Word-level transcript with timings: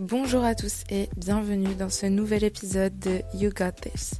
Bonjour 0.00 0.44
à 0.44 0.54
tous 0.54 0.84
et 0.88 1.10
bienvenue 1.18 1.74
dans 1.74 1.90
ce 1.90 2.06
nouvel 2.06 2.42
épisode 2.42 2.98
de 3.00 3.20
You 3.34 3.50
Got 3.50 3.72
This. 3.82 4.14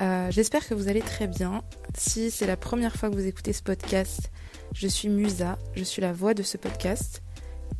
Euh, 0.00 0.30
J'espère 0.30 0.66
que 0.66 0.72
vous 0.72 0.88
allez 0.88 1.02
très 1.02 1.26
bien. 1.26 1.62
Si 1.94 2.30
c'est 2.30 2.46
la 2.46 2.56
première 2.56 2.96
fois 2.96 3.10
que 3.10 3.14
vous 3.14 3.26
écoutez 3.26 3.52
ce 3.52 3.62
podcast, 3.62 4.30
je 4.72 4.88
suis 4.88 5.10
Musa, 5.10 5.58
je 5.74 5.84
suis 5.84 6.00
la 6.00 6.14
voix 6.14 6.32
de 6.32 6.42
ce 6.42 6.56
podcast 6.56 7.22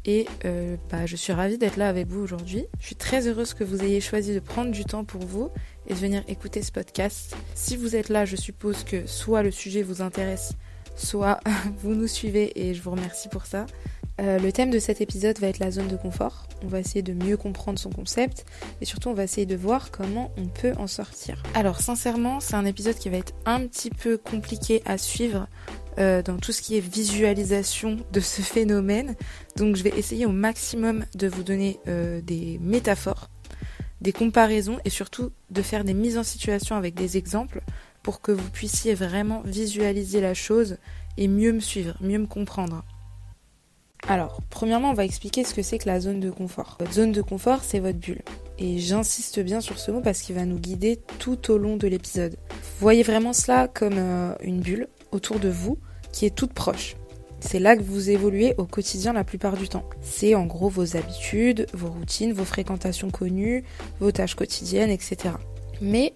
et 0.05 0.27
euh, 0.45 0.77
bah, 0.91 1.07
je 1.07 1.17
suis 1.17 1.33
ravie 1.33 1.57
d'être 1.57 1.79
là 1.79 1.89
avec 1.89 2.07
vous 2.07 2.21
aujourd'hui. 2.21 2.67
Je 2.81 2.85
suis 2.89 2.97
très 2.97 3.27
heureuse 3.27 3.55
que 3.55 3.65
vous 3.65 3.83
ayez 3.83 4.03
choisi 4.03 4.35
de 4.35 4.41
prendre 4.41 4.71
du 4.71 4.85
temps 4.85 5.07
pour 5.07 5.23
vous 5.23 5.49
et 5.87 5.95
de 5.95 5.99
venir 5.99 6.23
écouter 6.29 6.61
ce 6.61 6.71
podcast. 6.71 7.35
Si 7.55 7.79
vous 7.79 7.97
êtes 7.97 8.11
là, 8.11 8.27
je 8.27 8.37
suppose 8.37 8.85
que 8.85 9.07
soit 9.07 9.43
le 9.43 9.51
sujet 9.51 9.81
vous 9.81 10.03
intéresse, 10.03 10.53
soit 10.97 11.41
vous 11.79 11.95
nous 11.95 12.09
suivez 12.09 12.53
et 12.61 12.75
je 12.75 12.83
vous 12.83 12.91
remercie 12.91 13.31
pour 13.31 13.47
ça. 13.47 13.65
Euh, 14.23 14.39
le 14.39 14.53
thème 14.53 14.71
de 14.71 14.79
cet 14.79 15.01
épisode 15.01 15.39
va 15.41 15.49
être 15.49 15.59
la 15.59 15.73
zone 15.73 15.89
de 15.89 15.97
confort. 15.97 16.47
On 16.63 16.69
va 16.69 16.79
essayer 16.79 17.03
de 17.03 17.13
mieux 17.13 17.37
comprendre 17.37 17.79
son 17.79 17.91
concept 17.91 18.45
et 18.81 18.85
surtout 18.85 19.09
on 19.09 19.15
va 19.15 19.25
essayer 19.25 19.47
de 19.47 19.57
voir 19.57 19.91
comment 19.91 20.31
on 20.37 20.47
peut 20.47 20.73
en 20.79 20.87
sortir. 20.87 21.43
Alors 21.55 21.81
sincèrement, 21.81 22.39
c'est 22.39 22.55
un 22.55 22.65
épisode 22.65 22.95
qui 22.95 23.09
va 23.09 23.17
être 23.17 23.33
un 23.47 23.67
petit 23.67 23.91
peu 23.91 24.19
compliqué 24.19 24.81
à 24.87 24.97
suivre 24.97 25.49
euh, 25.99 26.23
dans 26.23 26.37
tout 26.37 26.53
ce 26.53 26.63
qui 26.63 26.77
est 26.77 26.81
visualisation 26.81 27.99
de 28.13 28.21
ce 28.21 28.43
phénomène. 28.43 29.17
Donc 29.57 29.75
je 29.75 29.83
vais 29.83 29.93
essayer 29.97 30.25
au 30.25 30.33
maximum 30.33 31.05
de 31.15 31.27
vous 31.27 31.43
donner 31.43 31.81
euh, 31.89 32.21
des 32.21 32.61
métaphores, 32.63 33.29
des 34.01 34.13
comparaisons 34.13 34.79
et 34.85 34.91
surtout 34.91 35.33
de 35.51 35.63
faire 35.63 35.83
des 35.83 35.95
mises 35.95 36.17
en 36.17 36.23
situation 36.23 36.77
avec 36.77 36.95
des 36.95 37.17
exemples 37.17 37.61
pour 38.05 38.21
que 38.21 38.31
vous 38.31 38.51
puissiez 38.51 38.95
vraiment 38.95 39.43
visualiser 39.45 40.21
la 40.21 40.35
chose 40.35 40.77
et 41.17 41.27
mieux 41.27 41.53
me 41.53 41.61
suivre, 41.61 41.97
mieux 42.01 42.19
me 42.19 42.27
comprendre. 42.27 42.85
Alors, 44.09 44.41
premièrement, 44.51 44.91
on 44.91 44.95
va 44.95 45.05
expliquer 45.05 45.45
ce 45.45 45.55
que 45.55 45.63
c'est 45.63 45.79
que 45.79 45.89
la 45.89 46.01
zone 46.01 46.19
de 46.19 46.31
confort. 46.31 46.77
Votre 46.81 46.93
zone 46.93 47.13
de 47.13 47.23
confort, 47.23 47.61
c'est 47.63 47.79
votre 47.79 47.99
bulle. 47.99 48.23
Et 48.59 48.79
j'insiste 48.79 49.41
bien 49.41 49.61
sur 49.61 49.79
ce 49.79 49.91
mot 49.91 50.01
parce 50.01 50.23
qu'il 50.23 50.35
va 50.35 50.45
nous 50.45 50.59
guider 50.59 50.99
tout 51.19 51.51
au 51.51 51.59
long 51.59 51.77
de 51.77 51.87
l'épisode. 51.87 52.37
Voyez 52.81 53.03
vraiment 53.03 53.33
cela 53.33 53.69
comme 53.69 53.97
euh, 53.97 54.35
une 54.43 54.61
bulle 54.61 54.89
autour 55.13 55.39
de 55.39 55.49
vous 55.49 55.79
qui 56.11 56.27
est 56.27 56.35
toute 56.35 56.53
proche. 56.53 56.97
C'est 57.41 57.59
là 57.59 57.77
que 57.77 57.83
vous 57.83 58.11
évoluez 58.11 58.55
au 58.59 58.65
quotidien 58.65 59.13
la 59.13 59.25
plupart 59.25 59.57
du 59.57 59.69
temps. 59.69 59.89
C'est 60.01 60.35
en 60.35 60.47
gros 60.47 60.69
vos 60.69 60.97
habitudes, 60.97 61.67
vos 61.73 61.89
routines, 61.89 62.33
vos 62.33 62.45
fréquentations 62.45 63.11
connues, 63.11 63.65
vos 63.99 64.13
tâches 64.13 64.37
quotidiennes, 64.37 64.91
etc. 64.91 65.35
Mais 65.81 66.15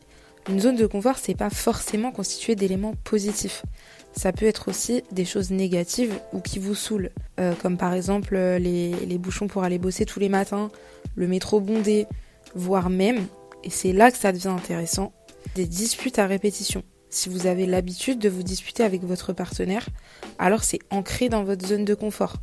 une 0.48 0.60
zone 0.60 0.76
de 0.76 0.86
confort, 0.86 1.18
c'est 1.18 1.34
pas 1.34 1.50
forcément 1.50 2.12
constitué 2.12 2.54
d'éléments 2.54 2.94
positifs. 3.04 3.64
Ça 4.12 4.32
peut 4.32 4.46
être 4.46 4.68
aussi 4.68 5.02
des 5.12 5.24
choses 5.24 5.50
négatives 5.50 6.14
ou 6.32 6.40
qui 6.40 6.58
vous 6.58 6.74
saoulent, 6.74 7.10
euh, 7.40 7.52
comme 7.60 7.76
par 7.76 7.92
exemple 7.92 8.34
euh, 8.34 8.58
les, 8.58 8.92
les, 8.92 9.18
bouchons 9.18 9.48
pour 9.48 9.64
aller 9.64 9.78
bosser 9.78 10.06
tous 10.06 10.20
les 10.20 10.28
matins, 10.28 10.70
le 11.16 11.26
métro 11.26 11.60
bondé, 11.60 12.06
voire 12.54 12.88
même, 12.88 13.26
et 13.64 13.70
c'est 13.70 13.92
là 13.92 14.10
que 14.10 14.16
ça 14.16 14.32
devient 14.32 14.48
intéressant, 14.48 15.12
des 15.54 15.66
disputes 15.66 16.18
à 16.18 16.26
répétition. 16.26 16.82
Si 17.10 17.28
vous 17.28 17.46
avez 17.46 17.66
l'habitude 17.66 18.18
de 18.18 18.28
vous 18.28 18.42
disputer 18.42 18.84
avec 18.84 19.02
votre 19.04 19.32
partenaire, 19.32 19.86
alors 20.38 20.64
c'est 20.64 20.80
ancré 20.90 21.28
dans 21.28 21.44
votre 21.44 21.66
zone 21.66 21.84
de 21.84 21.94
confort, 21.94 22.36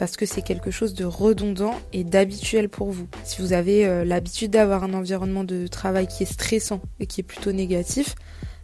parce 0.00 0.16
que 0.16 0.24
c'est 0.24 0.40
quelque 0.40 0.70
chose 0.70 0.94
de 0.94 1.04
redondant 1.04 1.74
et 1.92 2.04
d'habituel 2.04 2.70
pour 2.70 2.90
vous. 2.90 3.06
Si 3.22 3.42
vous 3.42 3.52
avez 3.52 3.84
euh, 3.84 4.02
l'habitude 4.02 4.50
d'avoir 4.50 4.82
un 4.82 4.94
environnement 4.94 5.44
de 5.44 5.66
travail 5.66 6.06
qui 6.06 6.22
est 6.22 6.32
stressant 6.32 6.80
et 7.00 7.06
qui 7.06 7.20
est 7.20 7.22
plutôt 7.22 7.52
négatif, 7.52 8.14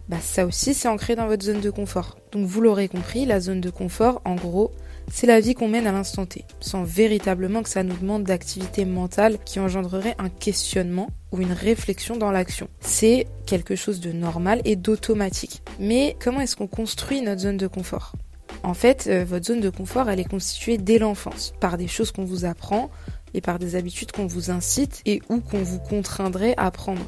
bah 0.08 0.16
ça 0.18 0.46
aussi 0.46 0.72
c'est 0.72 0.88
ancré 0.88 1.14
dans 1.14 1.26
votre 1.26 1.44
zone 1.44 1.60
de 1.60 1.68
confort. 1.68 2.16
Donc 2.32 2.46
vous 2.46 2.62
l'aurez 2.62 2.88
compris, 2.88 3.26
la 3.26 3.38
zone 3.38 3.60
de 3.60 3.68
confort, 3.68 4.22
en 4.24 4.34
gros, 4.34 4.72
c'est 5.12 5.26
la 5.26 5.40
vie 5.40 5.52
qu'on 5.52 5.68
mène 5.68 5.86
à 5.86 5.92
l'instant 5.92 6.24
T, 6.24 6.46
sans 6.60 6.84
véritablement 6.84 7.62
que 7.62 7.68
ça 7.68 7.82
nous 7.82 7.96
demande 7.98 8.24
d'activité 8.24 8.86
mentale 8.86 9.36
qui 9.44 9.60
engendrerait 9.60 10.14
un 10.18 10.30
questionnement 10.30 11.10
ou 11.32 11.42
une 11.42 11.52
réflexion 11.52 12.16
dans 12.16 12.30
l'action. 12.30 12.68
C'est 12.80 13.26
quelque 13.44 13.76
chose 13.76 14.00
de 14.00 14.10
normal 14.10 14.62
et 14.64 14.74
d'automatique. 14.74 15.60
Mais 15.78 16.16
comment 16.18 16.40
est-ce 16.40 16.56
qu'on 16.56 16.66
construit 16.66 17.20
notre 17.20 17.42
zone 17.42 17.58
de 17.58 17.66
confort? 17.66 18.14
En 18.62 18.74
fait, 18.74 19.06
euh, 19.06 19.24
votre 19.24 19.46
zone 19.46 19.60
de 19.60 19.70
confort, 19.70 20.08
elle 20.08 20.20
est 20.20 20.28
constituée 20.28 20.78
dès 20.78 20.98
l'enfance, 20.98 21.52
par 21.60 21.76
des 21.76 21.88
choses 21.88 22.10
qu'on 22.12 22.24
vous 22.24 22.44
apprend 22.44 22.90
et 23.34 23.40
par 23.40 23.58
des 23.58 23.76
habitudes 23.76 24.12
qu'on 24.12 24.26
vous 24.26 24.50
incite 24.50 25.02
et 25.06 25.20
ou 25.28 25.40
qu'on 25.40 25.62
vous 25.62 25.78
contraindrait 25.78 26.54
à 26.56 26.66
apprendre. 26.66 27.06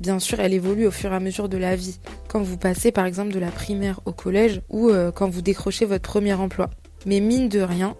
Bien 0.00 0.18
sûr, 0.18 0.40
elle 0.40 0.52
évolue 0.52 0.86
au 0.86 0.90
fur 0.90 1.12
et 1.12 1.16
à 1.16 1.20
mesure 1.20 1.48
de 1.48 1.56
la 1.56 1.76
vie, 1.76 2.00
quand 2.28 2.42
vous 2.42 2.56
passez 2.56 2.90
par 2.90 3.06
exemple 3.06 3.32
de 3.32 3.38
la 3.38 3.50
primaire 3.50 4.00
au 4.06 4.12
collège 4.12 4.60
ou 4.68 4.90
euh, 4.90 5.12
quand 5.12 5.28
vous 5.28 5.42
décrochez 5.42 5.84
votre 5.84 6.02
premier 6.02 6.34
emploi. 6.34 6.70
Mais 7.06 7.20
mine 7.20 7.48
de 7.48 7.60
rien, 7.60 7.96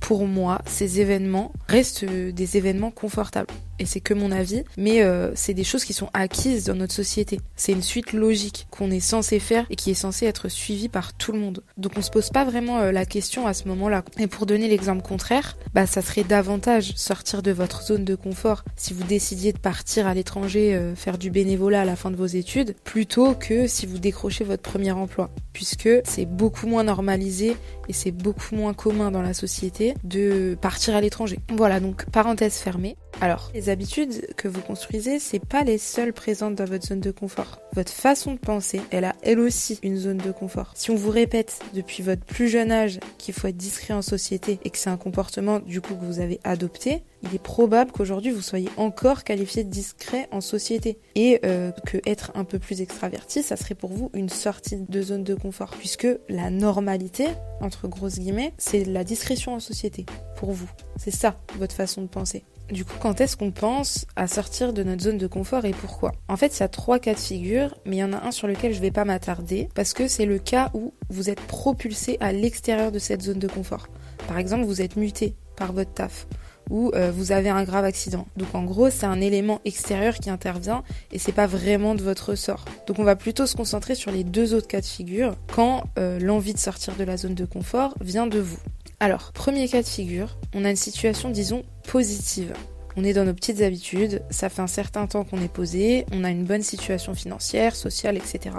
pour 0.00 0.26
moi, 0.26 0.60
ces 0.66 1.00
événements 1.00 1.52
restent 1.66 2.04
euh, 2.04 2.32
des 2.32 2.56
événements 2.56 2.90
confortables 2.90 3.52
et 3.78 3.86
c'est 3.86 4.00
que 4.00 4.14
mon 4.14 4.30
avis, 4.30 4.64
mais 4.76 5.02
euh, 5.02 5.32
c'est 5.34 5.54
des 5.54 5.64
choses 5.64 5.84
qui 5.84 5.92
sont 5.92 6.10
acquises 6.12 6.64
dans 6.64 6.74
notre 6.74 6.92
société. 6.92 7.40
C'est 7.56 7.72
une 7.72 7.82
suite 7.82 8.12
logique 8.12 8.66
qu'on 8.70 8.90
est 8.90 9.00
censé 9.00 9.38
faire 9.38 9.66
et 9.70 9.76
qui 9.76 9.90
est 9.90 9.94
censée 9.94 10.26
être 10.26 10.48
suivie 10.48 10.88
par 10.88 11.12
tout 11.14 11.32
le 11.32 11.38
monde. 11.38 11.62
Donc 11.76 11.92
on 11.96 12.02
se 12.02 12.10
pose 12.10 12.30
pas 12.30 12.44
vraiment 12.44 12.78
euh, 12.80 12.92
la 12.92 13.06
question 13.06 13.46
à 13.46 13.54
ce 13.54 13.68
moment-là. 13.68 14.04
Et 14.18 14.26
pour 14.26 14.46
donner 14.46 14.68
l'exemple 14.68 15.02
contraire, 15.02 15.56
bah 15.74 15.86
ça 15.86 16.02
serait 16.02 16.24
davantage 16.24 16.92
sortir 16.96 17.42
de 17.42 17.50
votre 17.50 17.82
zone 17.82 18.04
de 18.04 18.14
confort 18.14 18.64
si 18.76 18.92
vous 18.92 19.04
décidiez 19.04 19.52
de 19.52 19.58
partir 19.58 20.06
à 20.06 20.14
l'étranger 20.14 20.74
euh, 20.74 20.94
faire 20.94 21.18
du 21.18 21.30
bénévolat 21.30 21.82
à 21.82 21.84
la 21.84 21.96
fin 21.96 22.10
de 22.10 22.16
vos 22.16 22.26
études, 22.26 22.74
plutôt 22.84 23.34
que 23.34 23.66
si 23.66 23.86
vous 23.86 23.98
décrochez 23.98 24.44
votre 24.44 24.62
premier 24.62 24.92
emploi, 24.92 25.30
puisque 25.52 25.88
c'est 26.04 26.26
beaucoup 26.26 26.66
moins 26.66 26.84
normalisé 26.84 27.56
et 27.88 27.92
c'est 27.92 28.10
beaucoup 28.10 28.54
moins 28.54 28.74
commun 28.74 29.10
dans 29.10 29.22
la 29.22 29.34
société 29.34 29.94
de 30.04 30.56
partir 30.60 30.94
à 30.94 31.00
l'étranger. 31.00 31.38
Voilà, 31.50 31.80
donc 31.80 32.04
parenthèse 32.10 32.54
fermée. 32.54 32.96
Alors, 33.20 33.50
les 33.52 33.68
habitudes 33.68 34.32
que 34.36 34.46
vous 34.46 34.60
construisez, 34.60 35.18
c'est 35.18 35.44
pas 35.44 35.64
les 35.64 35.78
seules 35.78 36.12
présentes 36.12 36.54
dans 36.54 36.64
votre 36.64 36.86
zone 36.86 37.00
de 37.00 37.10
confort. 37.10 37.58
Votre 37.74 37.90
façon 37.90 38.34
de 38.34 38.38
penser, 38.38 38.80
elle 38.92 39.04
a 39.04 39.16
elle 39.22 39.40
aussi 39.40 39.80
une 39.82 39.96
zone 39.96 40.18
de 40.18 40.30
confort. 40.30 40.70
Si 40.76 40.92
on 40.92 40.94
vous 40.94 41.10
répète 41.10 41.58
depuis 41.74 42.04
votre 42.04 42.24
plus 42.24 42.48
jeune 42.48 42.70
âge 42.70 43.00
qu'il 43.18 43.34
faut 43.34 43.48
être 43.48 43.56
discret 43.56 43.92
en 43.92 44.02
société 44.02 44.60
et 44.62 44.70
que 44.70 44.78
c'est 44.78 44.90
un 44.90 44.96
comportement 44.96 45.58
du 45.58 45.80
coup 45.80 45.96
que 45.96 46.04
vous 46.04 46.20
avez 46.20 46.38
adopté, 46.44 47.02
il 47.24 47.34
est 47.34 47.42
probable 47.42 47.90
qu'aujourd'hui 47.90 48.30
vous 48.30 48.40
soyez 48.40 48.68
encore 48.76 49.24
qualifié 49.24 49.64
de 49.64 49.70
discret 49.70 50.28
en 50.30 50.40
société 50.40 51.00
et 51.16 51.40
euh, 51.44 51.72
que 51.86 51.98
être 52.06 52.30
un 52.36 52.44
peu 52.44 52.60
plus 52.60 52.82
extraverti, 52.82 53.42
ça 53.42 53.56
serait 53.56 53.74
pour 53.74 53.90
vous 53.90 54.12
une 54.14 54.28
sortie 54.28 54.76
de 54.76 55.02
zone 55.02 55.24
de 55.24 55.34
confort 55.34 55.74
puisque 55.76 56.06
la 56.28 56.50
normalité 56.50 57.26
entre 57.60 57.88
grosses 57.88 58.20
guillemets, 58.20 58.54
c'est 58.58 58.84
la 58.84 59.02
discrétion 59.02 59.54
en 59.54 59.60
société 59.60 60.06
pour 60.36 60.52
vous. 60.52 60.70
C'est 60.96 61.10
ça 61.10 61.40
votre 61.58 61.74
façon 61.74 62.02
de 62.02 62.06
penser. 62.06 62.44
Du 62.70 62.84
coup, 62.84 62.96
quand 63.00 63.20
est-ce 63.22 63.36
qu'on 63.36 63.50
pense 63.50 64.06
à 64.14 64.26
sortir 64.26 64.74
de 64.74 64.82
notre 64.82 65.02
zone 65.02 65.16
de 65.16 65.26
confort 65.26 65.64
et 65.64 65.70
pourquoi? 65.70 66.12
En 66.28 66.36
fait, 66.36 66.58
il 66.58 66.60
y 66.60 66.62
a 66.62 66.68
trois 66.68 66.98
cas 66.98 67.14
de 67.14 67.18
figure, 67.18 67.74
mais 67.86 67.96
il 67.96 67.98
y 68.00 68.04
en 68.04 68.12
a 68.12 68.26
un 68.26 68.30
sur 68.30 68.46
lequel 68.46 68.74
je 68.74 68.80
vais 68.80 68.90
pas 68.90 69.06
m'attarder 69.06 69.70
parce 69.74 69.94
que 69.94 70.06
c'est 70.06 70.26
le 70.26 70.38
cas 70.38 70.70
où 70.74 70.92
vous 71.08 71.30
êtes 71.30 71.40
propulsé 71.40 72.18
à 72.20 72.32
l'extérieur 72.32 72.92
de 72.92 72.98
cette 72.98 73.22
zone 73.22 73.38
de 73.38 73.48
confort. 73.48 73.88
Par 74.26 74.36
exemple, 74.36 74.64
vous 74.64 74.82
êtes 74.82 74.96
muté 74.96 75.34
par 75.56 75.72
votre 75.72 75.94
taf 75.94 76.26
ou 76.68 76.90
euh, 76.94 77.10
vous 77.10 77.32
avez 77.32 77.48
un 77.48 77.64
grave 77.64 77.86
accident. 77.86 78.26
Donc 78.36 78.54
en 78.54 78.64
gros, 78.64 78.90
c'est 78.90 79.06
un 79.06 79.22
élément 79.22 79.62
extérieur 79.64 80.16
qui 80.16 80.28
intervient 80.28 80.82
et 81.10 81.18
c'est 81.18 81.32
pas 81.32 81.46
vraiment 81.46 81.94
de 81.94 82.02
votre 82.02 82.34
sort. 82.34 82.66
Donc 82.86 82.98
on 82.98 83.04
va 83.04 83.16
plutôt 83.16 83.46
se 83.46 83.56
concentrer 83.56 83.94
sur 83.94 84.10
les 84.10 84.24
deux 84.24 84.52
autres 84.52 84.68
cas 84.68 84.82
de 84.82 84.86
figure 84.86 85.36
quand 85.54 85.84
euh, 85.98 86.18
l'envie 86.20 86.52
de 86.52 86.58
sortir 86.58 86.94
de 86.96 87.04
la 87.04 87.16
zone 87.16 87.34
de 87.34 87.46
confort 87.46 87.94
vient 88.02 88.26
de 88.26 88.38
vous. 88.38 88.58
Alors, 89.00 89.30
premier 89.32 89.68
cas 89.68 89.80
de 89.80 89.86
figure, 89.86 90.36
on 90.54 90.64
a 90.64 90.70
une 90.70 90.76
situation, 90.76 91.30
disons, 91.30 91.62
positive. 91.88 92.52
On 92.96 93.04
est 93.04 93.12
dans 93.12 93.24
nos 93.24 93.34
petites 93.34 93.62
habitudes, 93.62 94.22
ça 94.30 94.48
fait 94.48 94.62
un 94.62 94.66
certain 94.66 95.06
temps 95.06 95.24
qu'on 95.24 95.40
est 95.40 95.52
posé, 95.52 96.04
on 96.12 96.24
a 96.24 96.30
une 96.30 96.44
bonne 96.44 96.62
situation 96.62 97.14
financière, 97.14 97.76
sociale, 97.76 98.16
etc. 98.16 98.56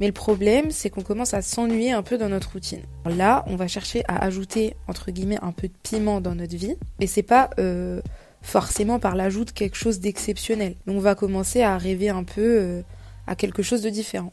Mais 0.00 0.06
le 0.06 0.12
problème, 0.12 0.70
c'est 0.70 0.88
qu'on 0.88 1.02
commence 1.02 1.34
à 1.34 1.42
s'ennuyer 1.42 1.92
un 1.92 2.02
peu 2.02 2.16
dans 2.16 2.28
notre 2.28 2.52
routine. 2.52 2.82
Là, 3.04 3.44
on 3.48 3.56
va 3.56 3.66
chercher 3.66 4.04
à 4.08 4.24
ajouter, 4.24 4.76
entre 4.88 5.10
guillemets, 5.10 5.38
un 5.42 5.52
peu 5.52 5.68
de 5.68 5.72
piment 5.82 6.20
dans 6.20 6.34
notre 6.34 6.56
vie. 6.56 6.76
Et 7.00 7.06
c'est 7.06 7.22
pas 7.22 7.50
euh, 7.58 8.00
forcément 8.42 8.98
par 8.98 9.16
l'ajout 9.16 9.44
de 9.44 9.50
quelque 9.50 9.76
chose 9.76 10.00
d'exceptionnel. 10.00 10.76
On 10.86 10.98
va 10.98 11.14
commencer 11.14 11.62
à 11.62 11.76
rêver 11.76 12.08
un 12.08 12.24
peu 12.24 12.58
euh, 12.60 12.82
à 13.26 13.34
quelque 13.34 13.62
chose 13.62 13.82
de 13.82 13.90
différent 13.90 14.32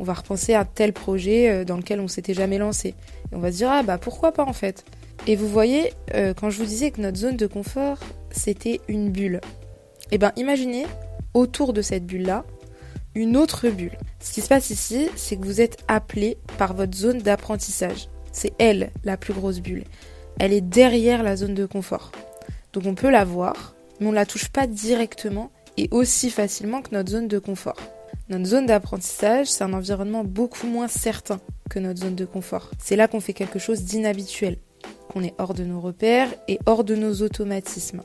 on 0.00 0.04
va 0.04 0.14
repenser 0.14 0.54
à 0.54 0.64
tel 0.64 0.94
projet 0.94 1.50
euh, 1.50 1.64
dans 1.64 1.76
lequel 1.76 2.00
on 2.00 2.08
s'était 2.08 2.32
jamais 2.32 2.56
lancé. 2.56 2.88
Et 2.88 3.34
on 3.34 3.38
va 3.38 3.52
se 3.52 3.58
dire, 3.58 3.70
ah 3.70 3.82
bah 3.82 3.98
pourquoi 3.98 4.32
pas 4.32 4.44
en 4.44 4.54
fait? 4.54 4.84
Et 5.26 5.36
vous 5.36 5.48
voyez, 5.48 5.92
euh, 6.14 6.32
quand 6.34 6.50
je 6.50 6.58
vous 6.58 6.64
disais 6.64 6.90
que 6.90 7.00
notre 7.00 7.18
zone 7.18 7.36
de 7.36 7.46
confort, 7.46 7.98
c'était 8.30 8.80
une 8.88 9.10
bulle. 9.10 9.40
Eh 10.10 10.18
ben 10.18 10.32
imaginez, 10.36 10.86
autour 11.34 11.72
de 11.72 11.82
cette 11.82 12.06
bulle-là, 12.06 12.44
une 13.14 13.36
autre 13.36 13.68
bulle. 13.68 13.98
Ce 14.20 14.32
qui 14.32 14.40
se 14.40 14.48
passe 14.48 14.70
ici, 14.70 15.08
c'est 15.16 15.36
que 15.36 15.44
vous 15.44 15.60
êtes 15.60 15.78
appelé 15.88 16.38
par 16.58 16.74
votre 16.74 16.96
zone 16.96 17.18
d'apprentissage. 17.18 18.08
C'est 18.32 18.52
elle, 18.58 18.90
la 19.04 19.16
plus 19.16 19.34
grosse 19.34 19.60
bulle. 19.60 19.84
Elle 20.38 20.52
est 20.52 20.60
derrière 20.60 21.22
la 21.22 21.36
zone 21.36 21.54
de 21.54 21.66
confort. 21.66 22.12
Donc 22.72 22.86
on 22.86 22.94
peut 22.94 23.10
la 23.10 23.24
voir, 23.24 23.74
mais 23.98 24.06
on 24.06 24.10
ne 24.10 24.14
la 24.14 24.26
touche 24.26 24.48
pas 24.48 24.66
directement 24.66 25.50
et 25.76 25.88
aussi 25.90 26.30
facilement 26.30 26.82
que 26.82 26.94
notre 26.94 27.10
zone 27.10 27.28
de 27.28 27.38
confort. 27.38 27.80
Notre 28.28 28.46
zone 28.46 28.66
d'apprentissage, 28.66 29.48
c'est 29.48 29.64
un 29.64 29.72
environnement 29.72 30.24
beaucoup 30.24 30.66
moins 30.66 30.88
certain 30.88 31.40
que 31.68 31.78
notre 31.78 32.00
zone 32.00 32.14
de 32.14 32.24
confort. 32.24 32.70
C'est 32.78 32.96
là 32.96 33.08
qu'on 33.08 33.20
fait 33.20 33.32
quelque 33.32 33.58
chose 33.58 33.82
d'inhabituel, 33.82 34.56
qu'on 35.10 35.24
est 35.24 35.34
hors 35.38 35.54
de 35.54 35.64
nos 35.64 35.80
repères 35.80 36.32
et 36.48 36.58
hors 36.66 36.84
de 36.84 36.94
nos 36.94 37.22
automatismes. 37.22 38.02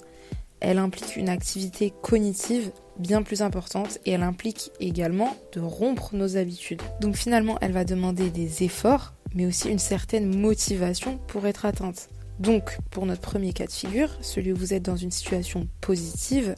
elle 0.61 0.79
implique 0.79 1.15
une 1.15 1.29
activité 1.29 1.93
cognitive 2.01 2.71
bien 2.97 3.21
plus 3.21 3.41
importante 3.41 3.99
et 4.05 4.11
elle 4.11 4.23
implique 4.23 4.71
également 4.79 5.35
de 5.53 5.59
rompre 5.59 6.15
nos 6.15 6.37
habitudes. 6.37 6.81
Donc 7.01 7.15
finalement, 7.15 7.57
elle 7.61 7.73
va 7.73 7.85
demander 7.85 8.29
des 8.31 8.63
efforts, 8.63 9.13
mais 9.35 9.45
aussi 9.45 9.69
une 9.69 9.79
certaine 9.79 10.35
motivation 10.35 11.19
pour 11.27 11.45
être 11.45 11.65
atteinte. 11.65 12.09
Donc, 12.39 12.77
pour 12.89 13.05
notre 13.05 13.21
premier 13.21 13.53
cas 13.53 13.67
de 13.67 13.71
figure, 13.71 14.09
celui 14.21 14.53
où 14.53 14.57
vous 14.57 14.73
êtes 14.73 14.83
dans 14.83 14.95
une 14.95 15.11
situation 15.11 15.67
positive, 15.81 16.55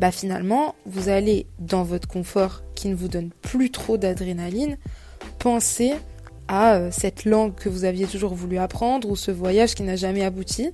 bah 0.00 0.10
finalement, 0.10 0.74
vous 0.86 1.08
allez 1.08 1.46
dans 1.58 1.84
votre 1.84 2.08
confort 2.08 2.62
qui 2.74 2.88
ne 2.88 2.94
vous 2.94 3.08
donne 3.08 3.30
plus 3.30 3.70
trop 3.70 3.96
d'adrénaline, 3.96 4.76
penser 5.38 5.94
à 6.48 6.74
euh, 6.74 6.88
cette 6.90 7.24
langue 7.24 7.54
que 7.54 7.68
vous 7.68 7.84
aviez 7.84 8.06
toujours 8.06 8.34
voulu 8.34 8.58
apprendre 8.58 9.08
ou 9.08 9.16
ce 9.16 9.30
voyage 9.30 9.74
qui 9.74 9.82
n'a 9.82 9.96
jamais 9.96 10.24
abouti 10.24 10.70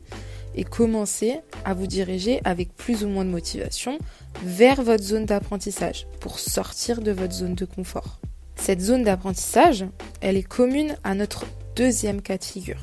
et 0.55 0.65
commencer 0.65 1.41
à 1.65 1.75
vous 1.75 1.87
diriger 1.87 2.41
avec 2.45 2.75
plus 2.75 3.05
ou 3.05 3.09
moins 3.09 3.25
de 3.25 3.31
motivation 3.31 3.99
vers 4.45 4.83
votre 4.83 5.05
zone 5.05 5.27
d'apprentissage 5.27 6.07
pour 6.21 6.39
sortir 6.39 7.01
de 7.01 7.13
votre 7.13 7.35
zone 7.35 7.55
de 7.55 7.65
confort. 7.65 8.21
Cette 8.57 8.81
zone 8.81 9.05
d'apprentissage, 9.05 9.87
elle 10.21 10.37
est 10.37 10.43
commune 10.43 10.97
à 11.05 11.15
notre 11.15 11.47
deuxième 11.77 12.21
cas 12.21 12.37
de 12.37 12.45
figure, 12.45 12.81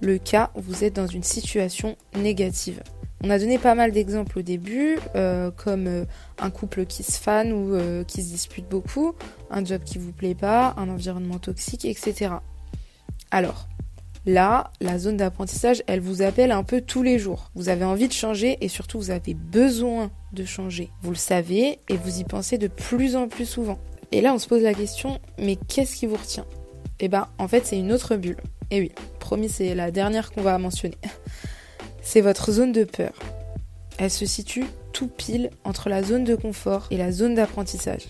le 0.00 0.18
cas 0.18 0.50
où 0.54 0.60
vous 0.60 0.84
êtes 0.84 0.94
dans 0.94 1.06
une 1.06 1.24
situation 1.24 1.96
négative. 2.16 2.82
On 3.22 3.28
a 3.28 3.38
donné 3.38 3.58
pas 3.58 3.74
mal 3.74 3.92
d'exemples 3.92 4.38
au 4.38 4.42
début, 4.42 4.98
euh, 5.14 5.50
comme 5.50 5.86
euh, 5.86 6.04
un 6.38 6.50
couple 6.50 6.86
qui 6.86 7.02
se 7.02 7.20
fane 7.20 7.52
ou 7.52 7.74
euh, 7.74 8.02
qui 8.02 8.22
se 8.22 8.28
dispute 8.28 8.66
beaucoup, 8.66 9.14
un 9.50 9.62
job 9.62 9.82
qui 9.84 9.98
vous 9.98 10.12
plaît 10.12 10.34
pas, 10.34 10.74
un 10.78 10.88
environnement 10.88 11.38
toxique, 11.38 11.84
etc. 11.84 12.32
Alors, 13.30 13.68
là, 14.24 14.72
la 14.80 14.98
zone 14.98 15.18
d'apprentissage, 15.18 15.82
elle 15.86 16.00
vous 16.00 16.22
appelle 16.22 16.50
un 16.50 16.62
peu 16.62 16.80
tous 16.80 17.02
les 17.02 17.18
jours. 17.18 17.50
Vous 17.54 17.68
avez 17.68 17.84
envie 17.84 18.08
de 18.08 18.14
changer 18.14 18.56
et 18.62 18.68
surtout 18.68 18.98
vous 18.98 19.10
avez 19.10 19.34
besoin 19.34 20.10
de 20.32 20.46
changer. 20.46 20.88
Vous 21.02 21.10
le 21.10 21.16
savez 21.16 21.78
et 21.90 21.96
vous 21.98 22.20
y 22.20 22.24
pensez 22.24 22.56
de 22.56 22.68
plus 22.68 23.16
en 23.16 23.28
plus 23.28 23.46
souvent. 23.46 23.78
Et 24.12 24.22
là, 24.22 24.32
on 24.32 24.38
se 24.38 24.48
pose 24.48 24.62
la 24.62 24.72
question, 24.72 25.20
mais 25.38 25.56
qu'est-ce 25.56 25.94
qui 25.94 26.06
vous 26.06 26.16
retient? 26.16 26.46
Eh 27.00 27.08
ben, 27.08 27.28
en 27.38 27.48
fait, 27.48 27.66
c'est 27.66 27.78
une 27.78 27.92
autre 27.92 28.16
bulle. 28.16 28.38
Et 28.70 28.80
oui, 28.80 28.92
promis, 29.18 29.50
c'est 29.50 29.74
la 29.74 29.90
dernière 29.90 30.32
qu'on 30.32 30.42
va 30.42 30.56
mentionner. 30.56 30.96
C'est 32.12 32.22
votre 32.22 32.50
zone 32.50 32.72
de 32.72 32.82
peur. 32.82 33.12
Elle 33.96 34.10
se 34.10 34.26
situe 34.26 34.64
tout 34.92 35.06
pile 35.06 35.48
entre 35.62 35.88
la 35.88 36.02
zone 36.02 36.24
de 36.24 36.34
confort 36.34 36.88
et 36.90 36.96
la 36.96 37.12
zone 37.12 37.36
d'apprentissage. 37.36 38.08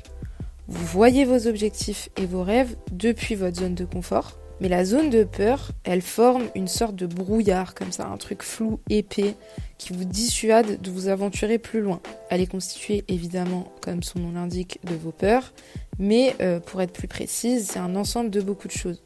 Vous 0.68 0.86
voyez 0.86 1.26
vos 1.26 1.46
objectifs 1.46 2.08
et 2.16 2.24
vos 2.24 2.42
rêves 2.42 2.76
depuis 2.92 3.34
votre 3.34 3.60
zone 3.60 3.74
de 3.74 3.84
confort, 3.84 4.38
mais 4.58 4.70
la 4.70 4.86
zone 4.86 5.10
de 5.10 5.22
peur, 5.24 5.72
elle 5.84 6.00
forme 6.00 6.44
une 6.54 6.66
sorte 6.66 6.96
de 6.96 7.04
brouillard 7.04 7.74
comme 7.74 7.92
ça, 7.92 8.06
un 8.06 8.16
truc 8.16 8.42
flou, 8.42 8.80
épais, 8.88 9.34
qui 9.76 9.92
vous 9.92 10.06
dissuade 10.06 10.80
de 10.80 10.90
vous 10.90 11.08
aventurer 11.08 11.58
plus 11.58 11.82
loin. 11.82 12.00
Elle 12.30 12.40
est 12.40 12.50
constituée 12.50 13.04
évidemment, 13.08 13.70
comme 13.82 14.02
son 14.02 14.20
nom 14.20 14.32
l'indique, 14.32 14.78
de 14.84 14.94
vos 14.94 15.12
peurs, 15.12 15.52
mais 15.98 16.34
euh, 16.40 16.58
pour 16.58 16.80
être 16.80 16.94
plus 16.94 17.06
précise, 17.06 17.68
c'est 17.68 17.78
un 17.78 17.94
ensemble 17.96 18.30
de 18.30 18.40
beaucoup 18.40 18.66
de 18.66 18.72
choses. 18.72 19.02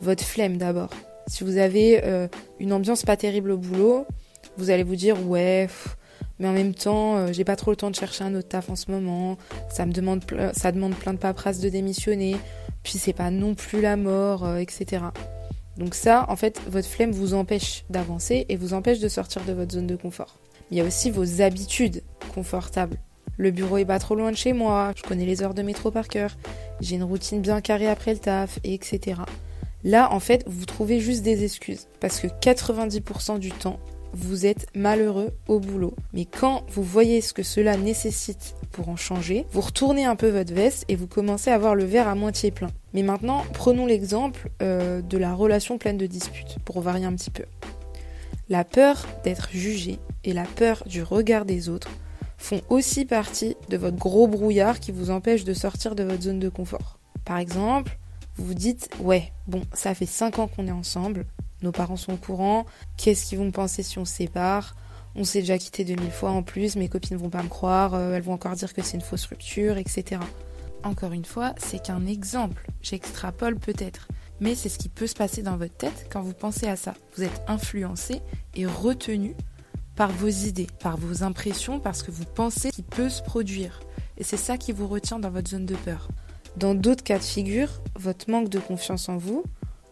Votre 0.00 0.24
flemme 0.24 0.56
d'abord. 0.56 0.88
Si 1.26 1.44
vous 1.44 1.58
avez 1.58 2.02
euh, 2.04 2.26
une 2.58 2.72
ambiance 2.72 3.04
pas 3.04 3.18
terrible 3.18 3.50
au 3.50 3.58
boulot, 3.58 4.06
vous 4.56 4.70
allez 4.70 4.82
vous 4.82 4.96
dire 4.96 5.26
ouais, 5.26 5.68
mais 6.38 6.48
en 6.48 6.52
même 6.52 6.74
temps, 6.74 7.16
euh, 7.16 7.32
j'ai 7.32 7.44
pas 7.44 7.56
trop 7.56 7.70
le 7.70 7.76
temps 7.76 7.90
de 7.90 7.96
chercher 7.96 8.24
un 8.24 8.34
autre 8.34 8.48
taf 8.48 8.70
en 8.70 8.76
ce 8.76 8.90
moment. 8.90 9.36
Ça 9.70 9.84
me 9.84 9.92
demande, 9.92 10.24
ça 10.52 10.72
demande 10.72 10.94
plein 10.94 11.12
de 11.12 11.18
paperasse 11.18 11.60
de 11.60 11.68
démissionner. 11.68 12.36
Puis 12.82 12.94
c'est 12.94 13.12
pas 13.12 13.30
non 13.30 13.54
plus 13.54 13.82
la 13.82 13.96
mort, 13.96 14.44
euh, 14.46 14.56
etc. 14.56 15.04
Donc 15.76 15.94
ça, 15.94 16.24
en 16.28 16.36
fait, 16.36 16.60
votre 16.68 16.88
flemme 16.88 17.12
vous 17.12 17.34
empêche 17.34 17.84
d'avancer 17.90 18.46
et 18.48 18.56
vous 18.56 18.74
empêche 18.74 19.00
de 19.00 19.08
sortir 19.08 19.44
de 19.44 19.52
votre 19.52 19.72
zone 19.72 19.86
de 19.86 19.96
confort. 19.96 20.36
Il 20.70 20.78
y 20.78 20.80
a 20.80 20.84
aussi 20.84 21.10
vos 21.10 21.42
habitudes 21.42 22.02
confortables. 22.34 22.96
Le 23.36 23.50
bureau 23.50 23.78
est 23.78 23.84
pas 23.84 23.98
trop 23.98 24.14
loin 24.14 24.30
de 24.30 24.36
chez 24.36 24.52
moi, 24.52 24.92
je 24.96 25.02
connais 25.02 25.24
les 25.24 25.42
heures 25.42 25.54
de 25.54 25.62
métro 25.62 25.90
par 25.90 26.08
cœur, 26.08 26.36
j'ai 26.80 26.96
une 26.96 27.04
routine 27.04 27.40
bien 27.40 27.62
carrée 27.62 27.88
après 27.88 28.12
le 28.12 28.18
taf, 28.18 28.58
etc. 28.64 29.22
Là, 29.82 30.12
en 30.12 30.20
fait, 30.20 30.44
vous 30.46 30.66
trouvez 30.66 31.00
juste 31.00 31.22
des 31.22 31.44
excuses. 31.44 31.88
Parce 32.00 32.20
que 32.20 32.26
90% 32.26 33.38
du 33.38 33.50
temps, 33.50 33.80
vous 34.12 34.46
êtes 34.46 34.66
malheureux 34.74 35.32
au 35.48 35.60
boulot. 35.60 35.94
Mais 36.12 36.24
quand 36.24 36.64
vous 36.70 36.82
voyez 36.82 37.20
ce 37.20 37.32
que 37.32 37.42
cela 37.42 37.76
nécessite 37.76 38.54
pour 38.72 38.88
en 38.88 38.96
changer, 38.96 39.46
vous 39.52 39.60
retournez 39.60 40.04
un 40.04 40.16
peu 40.16 40.28
votre 40.28 40.52
veste 40.52 40.84
et 40.88 40.96
vous 40.96 41.06
commencez 41.06 41.50
à 41.50 41.58
voir 41.58 41.74
le 41.74 41.84
verre 41.84 42.08
à 42.08 42.14
moitié 42.14 42.50
plein. 42.50 42.70
Mais 42.94 43.02
maintenant, 43.02 43.44
prenons 43.52 43.86
l'exemple 43.86 44.50
euh, 44.62 45.00
de 45.02 45.18
la 45.18 45.34
relation 45.34 45.78
pleine 45.78 45.98
de 45.98 46.06
disputes, 46.06 46.58
pour 46.64 46.80
varier 46.80 47.06
un 47.06 47.14
petit 47.14 47.30
peu. 47.30 47.44
La 48.48 48.64
peur 48.64 49.06
d'être 49.22 49.50
jugé 49.52 49.98
et 50.24 50.32
la 50.32 50.44
peur 50.44 50.82
du 50.86 51.02
regard 51.02 51.44
des 51.44 51.68
autres 51.68 51.90
font 52.36 52.62
aussi 52.68 53.04
partie 53.04 53.56
de 53.68 53.76
votre 53.76 53.96
gros 53.96 54.26
brouillard 54.26 54.80
qui 54.80 54.92
vous 54.92 55.10
empêche 55.10 55.44
de 55.44 55.54
sortir 55.54 55.94
de 55.94 56.02
votre 56.02 56.22
zone 56.22 56.40
de 56.40 56.48
confort. 56.48 56.98
Par 57.24 57.38
exemple, 57.38 57.98
vous 58.36 58.46
vous 58.46 58.54
dites, 58.54 58.88
ouais, 59.00 59.32
bon, 59.46 59.62
ça 59.74 59.94
fait 59.94 60.06
5 60.06 60.38
ans 60.38 60.48
qu'on 60.48 60.66
est 60.66 60.72
ensemble, 60.72 61.26
nos 61.62 61.72
parents 61.72 61.96
sont 61.96 62.14
au 62.14 62.16
courant, 62.16 62.66
qu'est-ce 62.96 63.26
qu'ils 63.26 63.38
vont 63.38 63.50
penser 63.50 63.82
si 63.82 63.98
on 63.98 64.04
se 64.04 64.14
sépare? 64.14 64.76
On 65.14 65.24
s'est 65.24 65.40
déjà 65.40 65.58
quitté 65.58 65.84
2000 65.84 66.10
fois 66.10 66.30
en 66.30 66.42
plus, 66.42 66.76
mes 66.76 66.88
copines 66.88 67.16
vont 67.16 67.30
pas 67.30 67.42
me 67.42 67.48
croire, 67.48 67.94
euh, 67.94 68.14
elles 68.14 68.22
vont 68.22 68.32
encore 68.32 68.54
dire 68.54 68.72
que 68.72 68.82
c'est 68.82 68.96
une 68.96 69.02
fausse 69.02 69.26
rupture, 69.26 69.76
etc. 69.76 70.20
Encore 70.82 71.12
une 71.12 71.24
fois, 71.24 71.54
c'est 71.58 71.82
qu'un 71.82 72.06
exemple, 72.06 72.66
j'extrapole 72.80 73.56
peut-être, 73.58 74.08
mais 74.40 74.54
c'est 74.54 74.68
ce 74.68 74.78
qui 74.78 74.88
peut 74.88 75.06
se 75.06 75.14
passer 75.14 75.42
dans 75.42 75.56
votre 75.56 75.76
tête 75.76 76.06
quand 76.10 76.22
vous 76.22 76.32
pensez 76.32 76.66
à 76.66 76.76
ça. 76.76 76.94
Vous 77.16 77.24
êtes 77.24 77.42
influencé 77.48 78.22
et 78.54 78.66
retenu 78.66 79.34
par 79.96 80.10
vos 80.10 80.28
idées, 80.28 80.68
par 80.80 80.96
vos 80.96 81.22
impressions, 81.22 81.80
parce 81.80 82.02
que 82.02 82.10
vous 82.10 82.24
pensez 82.24 82.70
qu'il 82.70 82.84
peut 82.84 83.10
se 83.10 83.22
produire. 83.22 83.80
Et 84.16 84.24
c'est 84.24 84.38
ça 84.38 84.56
qui 84.56 84.72
vous 84.72 84.86
retient 84.86 85.18
dans 85.18 85.30
votre 85.30 85.50
zone 85.50 85.66
de 85.66 85.74
peur. 85.74 86.08
Dans 86.56 86.74
d'autres 86.74 87.04
cas 87.04 87.18
de 87.18 87.24
figure, 87.24 87.82
votre 87.96 88.30
manque 88.30 88.48
de 88.48 88.58
confiance 88.58 89.08
en 89.08 89.18
vous, 89.18 89.44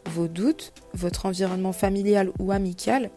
vos 0.09 0.29
doutes, 0.29 0.73
votre 0.95 1.27
environnement 1.27 1.73
familial 1.73 2.31
ou 2.39 2.53
amical, 2.53 3.11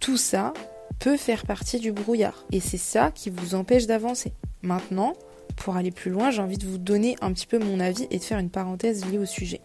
tout 0.00 0.16
ça 0.16 0.52
peut 0.98 1.16
faire 1.16 1.44
partie 1.46 1.78
du 1.78 1.92
brouillard. 1.92 2.44
Et 2.52 2.60
c'est 2.60 2.78
ça 2.78 3.10
qui 3.10 3.30
vous 3.30 3.54
empêche 3.54 3.86
d'avancer. 3.86 4.32
Maintenant, 4.62 5.14
pour 5.56 5.76
aller 5.76 5.90
plus 5.90 6.10
loin, 6.10 6.30
j'ai 6.30 6.42
envie 6.42 6.58
de 6.58 6.66
vous 6.66 6.78
donner 6.78 7.16
un 7.20 7.32
petit 7.32 7.46
peu 7.46 7.58
mon 7.58 7.80
avis 7.80 8.06
et 8.10 8.18
de 8.18 8.24
faire 8.24 8.38
une 8.38 8.50
parenthèse 8.50 9.04
liée 9.06 9.18
au 9.18 9.26
sujet. 9.26 9.60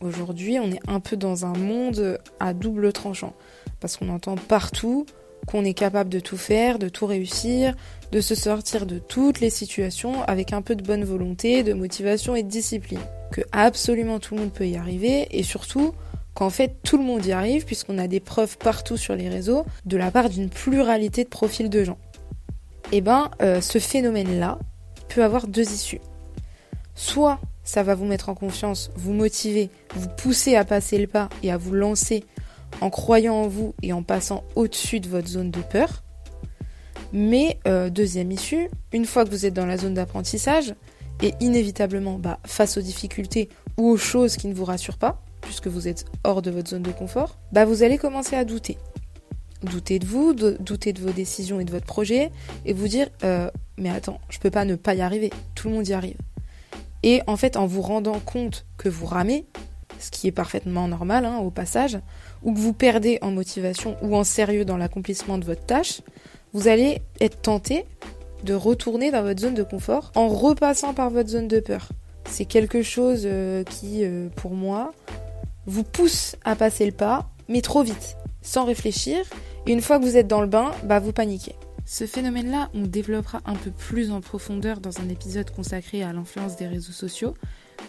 Aujourd'hui, 0.00 0.58
on 0.58 0.70
est 0.70 0.80
un 0.86 1.00
peu 1.00 1.16
dans 1.16 1.46
un 1.46 1.56
monde 1.56 2.18
à 2.40 2.52
double 2.52 2.92
tranchant. 2.92 3.32
Parce 3.80 3.96
qu'on 3.96 4.08
entend 4.08 4.36
partout 4.36 5.06
qu'on 5.46 5.64
est 5.64 5.74
capable 5.74 6.10
de 6.10 6.20
tout 6.20 6.36
faire, 6.36 6.78
de 6.78 6.88
tout 6.88 7.06
réussir, 7.06 7.74
de 8.14 8.20
se 8.20 8.36
sortir 8.36 8.86
de 8.86 9.00
toutes 9.00 9.40
les 9.40 9.50
situations 9.50 10.22
avec 10.22 10.52
un 10.52 10.62
peu 10.62 10.76
de 10.76 10.84
bonne 10.84 11.02
volonté, 11.02 11.64
de 11.64 11.72
motivation 11.72 12.36
et 12.36 12.44
de 12.44 12.48
discipline. 12.48 13.00
Que 13.32 13.40
absolument 13.50 14.20
tout 14.20 14.36
le 14.36 14.42
monde 14.42 14.52
peut 14.52 14.68
y 14.68 14.76
arriver 14.76 15.26
et 15.36 15.42
surtout 15.42 15.94
qu'en 16.32 16.48
fait 16.48 16.76
tout 16.84 16.96
le 16.96 17.02
monde 17.02 17.26
y 17.26 17.32
arrive 17.32 17.64
puisqu'on 17.64 17.98
a 17.98 18.06
des 18.06 18.20
preuves 18.20 18.56
partout 18.56 18.96
sur 18.96 19.16
les 19.16 19.28
réseaux 19.28 19.64
de 19.84 19.96
la 19.96 20.12
part 20.12 20.30
d'une 20.30 20.48
pluralité 20.48 21.24
de 21.24 21.28
profils 21.28 21.68
de 21.68 21.82
gens. 21.82 21.98
Et 22.92 22.98
eh 22.98 23.00
ben 23.00 23.32
euh, 23.42 23.60
ce 23.60 23.80
phénomène-là 23.80 24.60
peut 25.08 25.24
avoir 25.24 25.48
deux 25.48 25.72
issues. 25.72 26.00
Soit 26.94 27.40
ça 27.64 27.82
va 27.82 27.96
vous 27.96 28.04
mettre 28.04 28.28
en 28.28 28.36
confiance, 28.36 28.92
vous 28.94 29.12
motiver, 29.12 29.70
vous 29.96 30.08
pousser 30.08 30.54
à 30.54 30.64
passer 30.64 30.98
le 30.98 31.08
pas 31.08 31.28
et 31.42 31.50
à 31.50 31.56
vous 31.56 31.74
lancer 31.74 32.22
en 32.80 32.90
croyant 32.90 33.34
en 33.34 33.48
vous 33.48 33.74
et 33.82 33.92
en 33.92 34.04
passant 34.04 34.44
au-dessus 34.54 35.00
de 35.00 35.08
votre 35.08 35.26
zone 35.26 35.50
de 35.50 35.62
peur. 35.62 36.03
Mais 37.14 37.60
euh, 37.68 37.90
deuxième 37.90 38.32
issue, 38.32 38.68
une 38.92 39.06
fois 39.06 39.24
que 39.24 39.30
vous 39.30 39.46
êtes 39.46 39.54
dans 39.54 39.66
la 39.66 39.78
zone 39.78 39.94
d'apprentissage, 39.94 40.74
et 41.22 41.32
inévitablement 41.38 42.18
bah, 42.18 42.40
face 42.44 42.76
aux 42.76 42.82
difficultés 42.82 43.48
ou 43.78 43.88
aux 43.88 43.96
choses 43.96 44.36
qui 44.36 44.48
ne 44.48 44.54
vous 44.54 44.64
rassurent 44.64 44.98
pas, 44.98 45.22
puisque 45.40 45.68
vous 45.68 45.86
êtes 45.86 46.06
hors 46.24 46.42
de 46.42 46.50
votre 46.50 46.70
zone 46.70 46.82
de 46.82 46.90
confort, 46.90 47.38
bah, 47.52 47.64
vous 47.64 47.84
allez 47.84 47.98
commencer 47.98 48.34
à 48.34 48.44
douter. 48.44 48.76
Douter 49.62 50.00
de 50.00 50.06
vous, 50.06 50.34
douter 50.34 50.92
de 50.92 51.00
vos 51.00 51.12
décisions 51.12 51.60
et 51.60 51.64
de 51.64 51.70
votre 51.70 51.86
projet, 51.86 52.32
et 52.66 52.72
vous 52.72 52.88
dire 52.88 53.08
euh, 53.22 53.48
mais 53.78 53.90
attends, 53.90 54.20
je 54.28 54.40
peux 54.40 54.50
pas 54.50 54.64
ne 54.64 54.74
pas 54.74 54.94
y 54.94 55.00
arriver, 55.00 55.30
tout 55.54 55.68
le 55.68 55.74
monde 55.74 55.86
y 55.86 55.92
arrive. 55.92 56.16
Et 57.04 57.22
en 57.26 57.36
fait, 57.36 57.56
en 57.56 57.66
vous 57.66 57.82
rendant 57.82 58.18
compte 58.18 58.66
que 58.76 58.88
vous 58.88 59.06
ramez, 59.06 59.46
ce 60.00 60.10
qui 60.10 60.26
est 60.26 60.32
parfaitement 60.32 60.88
normal 60.88 61.24
hein, 61.24 61.38
au 61.38 61.50
passage, 61.50 61.98
ou 62.42 62.52
que 62.52 62.58
vous 62.58 62.72
perdez 62.72 63.18
en 63.22 63.30
motivation 63.30 63.96
ou 64.02 64.16
en 64.16 64.24
sérieux 64.24 64.64
dans 64.64 64.76
l'accomplissement 64.76 65.38
de 65.38 65.44
votre 65.44 65.64
tâche, 65.64 66.00
vous 66.54 66.68
allez 66.68 67.02
être 67.20 67.42
tenté 67.42 67.84
de 68.44 68.54
retourner 68.54 69.10
dans 69.10 69.22
votre 69.22 69.40
zone 69.40 69.54
de 69.54 69.62
confort 69.62 70.12
en 70.14 70.28
repassant 70.28 70.94
par 70.94 71.10
votre 71.10 71.28
zone 71.28 71.48
de 71.48 71.60
peur. 71.60 71.88
C'est 72.26 72.44
quelque 72.44 72.82
chose 72.82 73.22
euh, 73.24 73.64
qui, 73.64 74.04
euh, 74.04 74.28
pour 74.36 74.52
moi, 74.52 74.92
vous 75.66 75.82
pousse 75.82 76.36
à 76.44 76.56
passer 76.56 76.86
le 76.86 76.92
pas, 76.92 77.28
mais 77.48 77.60
trop 77.60 77.82
vite, 77.82 78.16
sans 78.40 78.64
réfléchir, 78.64 79.18
et 79.66 79.72
une 79.72 79.82
fois 79.82 79.98
que 79.98 80.04
vous 80.04 80.16
êtes 80.16 80.28
dans 80.28 80.40
le 80.40 80.46
bain, 80.46 80.70
bah 80.84 81.00
vous 81.00 81.12
paniquez. 81.12 81.54
Ce 81.86 82.06
phénomène-là, 82.06 82.70
on 82.72 82.82
développera 82.82 83.40
un 83.44 83.54
peu 83.54 83.70
plus 83.70 84.10
en 84.10 84.20
profondeur 84.20 84.80
dans 84.80 85.00
un 85.00 85.08
épisode 85.08 85.50
consacré 85.50 86.02
à 86.02 86.12
l'influence 86.12 86.56
des 86.56 86.66
réseaux 86.66 86.92
sociaux, 86.92 87.34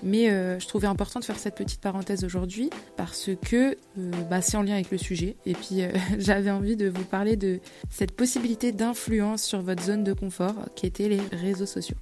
Mais 0.04 0.30
euh, 0.30 0.60
je 0.60 0.68
trouvais 0.68 0.88
important 0.88 1.20
de 1.20 1.26
faire 1.26 1.40
cette 1.40 1.56
petite 1.56 1.82
parenthèse 1.82 2.24
aujourd'hui 2.24 2.70
parce 2.96 3.30
que 3.42 3.78
euh, 3.98 4.12
bah, 4.30 4.42
c'est 4.42 4.58
en 4.58 4.62
lien 4.62 4.76
avec 4.76 4.92
le 4.92 4.98
sujet. 4.98 5.36
Et 5.46 5.54
puis 5.54 5.82
euh, 5.82 5.92
j'avais 6.20 6.52
envie 6.52 6.76
de 6.76 6.90
vous 6.90 7.04
parler 7.04 7.36
de 7.36 7.60
cette 7.90 8.12
possibilité 8.12 8.72
d'influence 8.72 9.44
sur 9.44 9.62
votre 9.62 9.84
zone 9.84 10.04
de 10.04 10.14
confort 10.14 10.56
qui 10.76 10.86
était 10.86 11.10
les 11.10 11.22
réseaux 11.32 11.66
sociaux. 11.66 11.98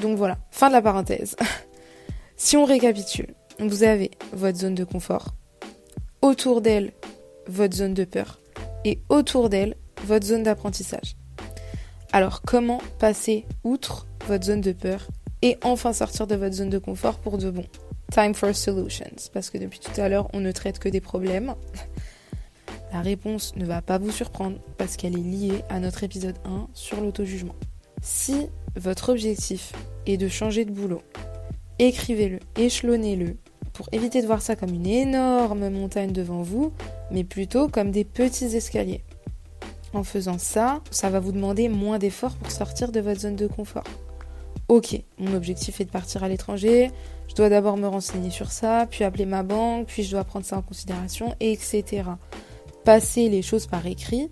Donc 0.00 0.16
voilà, 0.16 0.38
fin 0.50 0.68
de 0.68 0.74
la 0.74 0.82
parenthèse. 0.82 1.36
si 2.36 2.56
on 2.56 2.64
récapitule, 2.64 3.34
vous 3.58 3.82
avez 3.82 4.10
votre 4.32 4.58
zone 4.58 4.74
de 4.74 4.84
confort, 4.84 5.34
autour 6.22 6.60
d'elle 6.60 6.92
votre 7.46 7.74
zone 7.74 7.94
de 7.94 8.04
peur 8.04 8.40
et 8.84 9.00
autour 9.08 9.48
d'elle 9.48 9.76
votre 10.04 10.26
zone 10.26 10.42
d'apprentissage. 10.42 11.16
Alors 12.12 12.42
comment 12.42 12.80
passer 12.98 13.44
outre 13.64 14.06
votre 14.26 14.44
zone 14.44 14.60
de 14.60 14.72
peur 14.72 15.08
et 15.42 15.58
enfin 15.62 15.92
sortir 15.92 16.26
de 16.26 16.34
votre 16.34 16.54
zone 16.54 16.70
de 16.70 16.78
confort 16.78 17.18
pour 17.18 17.38
de 17.38 17.50
bon 17.50 17.64
Time 18.12 18.34
for 18.34 18.54
solutions, 18.54 19.30
parce 19.32 19.48
que 19.48 19.58
depuis 19.58 19.78
tout 19.78 19.98
à 20.00 20.08
l'heure 20.08 20.28
on 20.32 20.40
ne 20.40 20.52
traite 20.52 20.78
que 20.78 20.88
des 20.88 21.00
problèmes. 21.00 21.54
La 22.92 23.00
réponse 23.00 23.56
ne 23.56 23.64
va 23.64 23.80
pas 23.80 23.96
vous 23.96 24.10
surprendre 24.10 24.58
parce 24.76 24.96
qu'elle 24.96 25.14
est 25.14 25.22
liée 25.22 25.64
à 25.70 25.80
notre 25.80 26.04
épisode 26.04 26.36
1 26.44 26.68
sur 26.74 27.00
l'auto-jugement. 27.00 27.54
Si 28.02 28.48
votre 28.76 29.08
objectif 29.08 29.72
est 30.04 30.18
de 30.18 30.28
changer 30.28 30.66
de 30.66 30.72
boulot, 30.72 31.00
écrivez-le, 31.78 32.38
échelonnez-le, 32.56 33.38
pour 33.72 33.88
éviter 33.92 34.20
de 34.20 34.26
voir 34.26 34.42
ça 34.42 34.56
comme 34.56 34.74
une 34.74 34.86
énorme 34.86 35.70
montagne 35.70 36.12
devant 36.12 36.42
vous, 36.42 36.72
mais 37.10 37.24
plutôt 37.24 37.68
comme 37.68 37.90
des 37.90 38.04
petits 38.04 38.56
escaliers. 38.56 39.02
En 39.94 40.04
faisant 40.04 40.38
ça, 40.38 40.82
ça 40.90 41.08
va 41.08 41.20
vous 41.20 41.32
demander 41.32 41.68
moins 41.68 41.98
d'efforts 41.98 42.36
pour 42.36 42.50
sortir 42.50 42.92
de 42.92 43.00
votre 43.00 43.20
zone 43.20 43.36
de 43.36 43.46
confort. 43.46 43.84
Ok, 44.72 44.98
mon 45.18 45.34
objectif 45.34 45.82
est 45.82 45.84
de 45.84 45.90
partir 45.90 46.24
à 46.24 46.30
l'étranger, 46.30 46.90
je 47.28 47.34
dois 47.34 47.50
d'abord 47.50 47.76
me 47.76 47.86
renseigner 47.86 48.30
sur 48.30 48.50
ça, 48.50 48.86
puis 48.90 49.04
appeler 49.04 49.26
ma 49.26 49.42
banque, 49.42 49.88
puis 49.88 50.02
je 50.02 50.10
dois 50.12 50.24
prendre 50.24 50.46
ça 50.46 50.56
en 50.56 50.62
considération, 50.62 51.34
etc. 51.40 52.04
Passer 52.82 53.28
les 53.28 53.42
choses 53.42 53.66
par 53.66 53.86
écrit, 53.86 54.30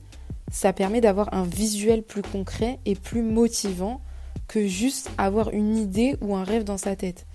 ça 0.51 0.73
permet 0.73 1.03
d'avoir 1.03 1.35
un 1.35 1.43
visuel 1.43 2.03
plus 2.03 2.23
concret 2.23 2.79
et 2.87 2.95
plus 2.95 3.21
motivant 3.21 4.01
que 4.49 4.67
juste 4.67 5.11
avoir 5.19 5.51
une 5.51 5.77
idée 5.77 6.17
ou 6.23 6.35
un 6.35 6.45
rêve 6.45 6.65
dans 6.65 6.79
sa 6.79 6.97
tête. 6.97 7.27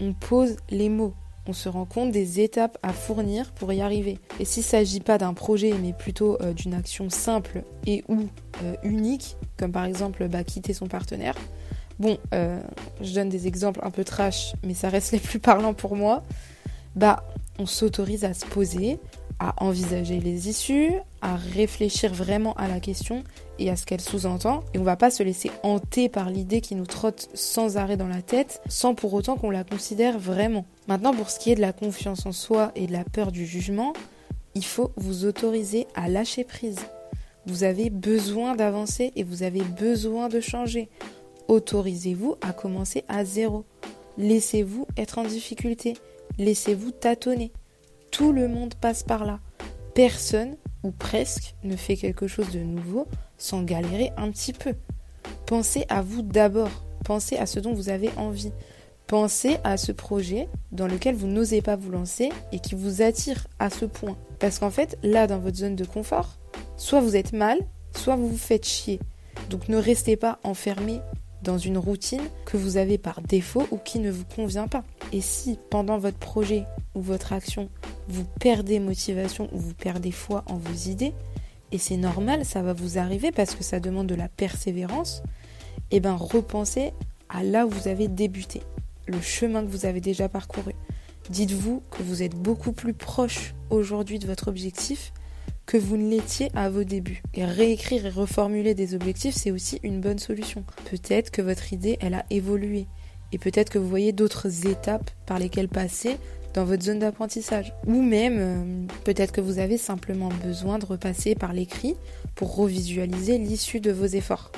On 0.00 0.12
pose 0.12 0.56
les 0.68 0.88
mots, 0.88 1.14
on 1.46 1.52
se 1.52 1.68
rend 1.68 1.84
compte 1.84 2.10
des 2.10 2.40
étapes 2.40 2.76
à 2.82 2.92
fournir 2.92 3.52
pour 3.52 3.72
y 3.72 3.82
arriver. 3.82 4.18
Et 4.40 4.44
s'il 4.44 4.64
ne 4.64 4.66
s'agit 4.66 4.98
pas 4.98 5.16
d'un 5.16 5.32
projet, 5.32 5.74
mais 5.80 5.92
plutôt 5.92 6.36
euh, 6.42 6.54
d'une 6.54 6.74
action 6.74 7.08
simple 7.08 7.62
et 7.86 8.02
ou 8.08 8.22
euh, 8.64 8.74
unique, 8.82 9.36
comme 9.56 9.70
par 9.70 9.84
exemple 9.84 10.26
bah, 10.26 10.42
quitter 10.42 10.72
son 10.72 10.88
partenaire, 10.88 11.36
bon, 11.98 12.18
euh, 12.34 12.60
je 13.00 13.14
donne 13.14 13.28
des 13.28 13.46
exemples 13.46 13.80
un 13.82 13.90
peu 13.90 14.04
trash, 14.04 14.54
mais 14.62 14.74
ça 14.74 14.88
reste 14.88 15.12
les 15.12 15.18
plus 15.18 15.38
parlants 15.38 15.74
pour 15.74 15.96
moi, 15.96 16.22
bah, 16.94 17.24
on 17.58 17.66
s'autorise 17.66 18.24
à 18.24 18.34
se 18.34 18.46
poser, 18.46 18.98
à 19.38 19.54
envisager 19.62 20.20
les 20.20 20.48
issues, 20.48 20.92
à 21.22 21.36
réfléchir 21.36 22.12
vraiment 22.12 22.54
à 22.54 22.68
la 22.68 22.80
question 22.80 23.22
et 23.58 23.70
à 23.70 23.76
ce 23.76 23.86
qu'elle 23.86 24.00
sous-entend. 24.00 24.62
Et 24.74 24.78
on 24.78 24.84
va 24.84 24.96
pas 24.96 25.10
se 25.10 25.22
laisser 25.22 25.50
hanter 25.62 26.08
par 26.08 26.30
l'idée 26.30 26.60
qui 26.60 26.74
nous 26.74 26.86
trotte 26.86 27.28
sans 27.34 27.76
arrêt 27.76 27.96
dans 27.96 28.08
la 28.08 28.22
tête, 28.22 28.60
sans 28.68 28.94
pour 28.94 29.14
autant 29.14 29.36
qu'on 29.36 29.50
la 29.50 29.64
considère 29.64 30.18
vraiment. 30.18 30.64
Maintenant, 30.86 31.14
pour 31.14 31.30
ce 31.30 31.38
qui 31.38 31.52
est 31.52 31.56
de 31.56 31.60
la 31.60 31.72
confiance 31.72 32.26
en 32.26 32.32
soi 32.32 32.72
et 32.74 32.86
de 32.86 32.92
la 32.92 33.04
peur 33.04 33.30
du 33.30 33.46
jugement, 33.46 33.92
il 34.54 34.64
faut 34.64 34.92
vous 34.96 35.24
autoriser 35.24 35.86
à 35.94 36.08
lâcher 36.08 36.44
prise. 36.44 36.80
Vous 37.46 37.64
avez 37.64 37.90
besoin 37.90 38.56
d'avancer 38.56 39.12
et 39.16 39.22
vous 39.22 39.42
avez 39.42 39.62
besoin 39.62 40.28
de 40.28 40.40
changer. 40.40 40.88
Autorisez-vous 41.48 42.36
à 42.42 42.52
commencer 42.52 43.04
à 43.08 43.24
zéro. 43.24 43.64
Laissez-vous 44.18 44.86
être 44.98 45.18
en 45.18 45.24
difficulté. 45.24 45.94
Laissez-vous 46.38 46.90
tâtonner. 46.90 47.52
Tout 48.10 48.32
le 48.32 48.48
monde 48.48 48.74
passe 48.74 49.02
par 49.02 49.24
là. 49.24 49.40
Personne, 49.94 50.56
ou 50.82 50.90
presque, 50.90 51.54
ne 51.64 51.74
fait 51.74 51.96
quelque 51.96 52.26
chose 52.26 52.50
de 52.50 52.60
nouveau 52.60 53.06
sans 53.38 53.62
galérer 53.62 54.12
un 54.16 54.30
petit 54.30 54.52
peu. 54.52 54.74
Pensez 55.46 55.86
à 55.88 56.02
vous 56.02 56.20
d'abord. 56.20 56.84
Pensez 57.04 57.36
à 57.36 57.46
ce 57.46 57.60
dont 57.60 57.72
vous 57.72 57.88
avez 57.88 58.10
envie. 58.18 58.52
Pensez 59.06 59.56
à 59.64 59.78
ce 59.78 59.90
projet 59.90 60.48
dans 60.70 60.86
lequel 60.86 61.14
vous 61.14 61.28
n'osez 61.28 61.62
pas 61.62 61.76
vous 61.76 61.90
lancer 61.90 62.30
et 62.52 62.58
qui 62.58 62.74
vous 62.74 63.00
attire 63.00 63.46
à 63.58 63.70
ce 63.70 63.86
point. 63.86 64.18
Parce 64.38 64.58
qu'en 64.58 64.70
fait, 64.70 64.98
là, 65.02 65.26
dans 65.26 65.38
votre 65.38 65.56
zone 65.56 65.76
de 65.76 65.86
confort, 65.86 66.36
soit 66.76 67.00
vous 67.00 67.16
êtes 67.16 67.32
mal, 67.32 67.58
soit 67.96 68.16
vous 68.16 68.28
vous 68.28 68.36
faites 68.36 68.66
chier. 68.66 69.00
Donc 69.48 69.70
ne 69.70 69.78
restez 69.78 70.16
pas 70.16 70.38
enfermé 70.44 71.00
dans 71.42 71.58
une 71.58 71.78
routine 71.78 72.22
que 72.44 72.56
vous 72.56 72.76
avez 72.76 72.98
par 72.98 73.20
défaut 73.20 73.66
ou 73.70 73.78
qui 73.78 73.98
ne 73.98 74.10
vous 74.10 74.24
convient 74.24 74.68
pas. 74.68 74.84
Et 75.12 75.20
si 75.20 75.58
pendant 75.70 75.98
votre 75.98 76.18
projet 76.18 76.64
ou 76.94 77.00
votre 77.00 77.32
action, 77.32 77.68
vous 78.08 78.24
perdez 78.40 78.80
motivation 78.80 79.48
ou 79.52 79.58
vous 79.58 79.74
perdez 79.74 80.10
foi 80.10 80.44
en 80.46 80.56
vos 80.56 80.90
idées, 80.90 81.14
et 81.70 81.78
c'est 81.78 81.96
normal, 81.96 82.44
ça 82.44 82.62
va 82.62 82.72
vous 82.72 82.98
arriver 82.98 83.30
parce 83.30 83.54
que 83.54 83.62
ça 83.62 83.78
demande 83.78 84.06
de 84.06 84.14
la 84.14 84.28
persévérance, 84.28 85.22
et 85.90 85.96
eh 85.96 86.00
bien 86.00 86.14
repensez 86.14 86.92
à 87.28 87.42
là 87.42 87.66
où 87.66 87.70
vous 87.70 87.88
avez 87.88 88.08
débuté, 88.08 88.62
le 89.06 89.20
chemin 89.20 89.62
que 89.62 89.70
vous 89.70 89.86
avez 89.86 90.00
déjà 90.00 90.28
parcouru. 90.28 90.72
Dites-vous 91.30 91.82
que 91.90 92.02
vous 92.02 92.22
êtes 92.22 92.34
beaucoup 92.34 92.72
plus 92.72 92.94
proche 92.94 93.54
aujourd'hui 93.70 94.18
de 94.18 94.26
votre 94.26 94.48
objectif 94.48 95.12
que 95.68 95.76
vous 95.76 95.98
ne 95.98 96.08
l'étiez 96.08 96.50
à 96.54 96.70
vos 96.70 96.82
débuts. 96.82 97.22
Et 97.34 97.44
réécrire 97.44 98.06
et 98.06 98.10
reformuler 98.10 98.74
des 98.74 98.94
objectifs, 98.94 99.34
c'est 99.34 99.50
aussi 99.50 99.78
une 99.82 100.00
bonne 100.00 100.18
solution. 100.18 100.64
Peut-être 100.90 101.30
que 101.30 101.42
votre 101.42 101.74
idée, 101.74 101.98
elle 102.00 102.14
a 102.14 102.24
évolué. 102.30 102.86
Et 103.32 103.38
peut-être 103.38 103.68
que 103.68 103.78
vous 103.78 103.88
voyez 103.88 104.12
d'autres 104.12 104.66
étapes 104.66 105.10
par 105.26 105.38
lesquelles 105.38 105.68
passer 105.68 106.16
dans 106.54 106.64
votre 106.64 106.84
zone 106.84 107.00
d'apprentissage. 107.00 107.74
Ou 107.86 108.00
même, 108.00 108.36
euh, 108.38 108.86
peut-être 109.04 109.30
que 109.30 109.42
vous 109.42 109.58
avez 109.58 109.76
simplement 109.76 110.30
besoin 110.42 110.78
de 110.78 110.86
repasser 110.86 111.34
par 111.34 111.52
l'écrit 111.52 111.96
pour 112.34 112.56
revisualiser 112.56 113.36
l'issue 113.36 113.80
de 113.80 113.92
vos 113.92 114.06
efforts. 114.06 114.50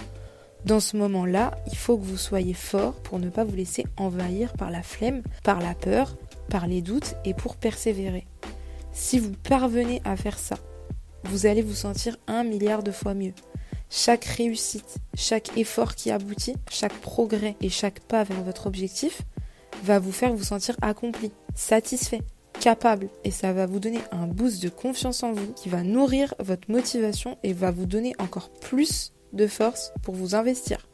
Dans 0.64 0.78
ce 0.78 0.96
moment-là, 0.96 1.56
il 1.66 1.76
faut 1.76 1.98
que 1.98 2.04
vous 2.04 2.18
soyez 2.18 2.54
fort 2.54 2.94
pour 3.02 3.18
ne 3.18 3.30
pas 3.30 3.42
vous 3.42 3.56
laisser 3.56 3.84
envahir 3.96 4.52
par 4.52 4.70
la 4.70 4.84
flemme, 4.84 5.22
par 5.42 5.58
la 5.58 5.74
peur, 5.74 6.16
par 6.48 6.68
les 6.68 6.82
doutes 6.82 7.16
et 7.24 7.34
pour 7.34 7.56
persévérer. 7.56 8.26
Si 8.92 9.18
vous 9.18 9.32
parvenez 9.42 10.02
à 10.04 10.16
faire 10.16 10.38
ça, 10.38 10.56
vous 11.24 11.46
allez 11.46 11.62
vous 11.62 11.74
sentir 11.74 12.16
un 12.26 12.44
milliard 12.44 12.82
de 12.82 12.90
fois 12.90 13.14
mieux. 13.14 13.34
Chaque 13.88 14.24
réussite, 14.24 14.98
chaque 15.14 15.56
effort 15.56 15.94
qui 15.94 16.10
aboutit, 16.10 16.54
chaque 16.70 16.94
progrès 17.00 17.56
et 17.60 17.68
chaque 17.68 18.00
pas 18.00 18.22
vers 18.22 18.42
votre 18.42 18.66
objectif 18.66 19.22
va 19.82 19.98
vous 19.98 20.12
faire 20.12 20.32
vous 20.32 20.44
sentir 20.44 20.76
accompli, 20.80 21.32
satisfait, 21.54 22.22
capable 22.60 23.08
et 23.24 23.30
ça 23.30 23.52
va 23.52 23.66
vous 23.66 23.80
donner 23.80 24.00
un 24.12 24.26
boost 24.26 24.62
de 24.62 24.68
confiance 24.68 25.22
en 25.22 25.32
vous 25.32 25.52
qui 25.54 25.68
va 25.68 25.82
nourrir 25.82 26.34
votre 26.38 26.70
motivation 26.70 27.38
et 27.42 27.52
va 27.52 27.70
vous 27.70 27.86
donner 27.86 28.14
encore 28.18 28.50
plus 28.50 29.12
de 29.32 29.46
force 29.46 29.92
pour 30.02 30.14
vous 30.14 30.34
investir. 30.34 30.88